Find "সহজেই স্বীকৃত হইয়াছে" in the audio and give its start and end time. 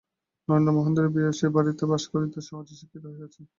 2.47-3.41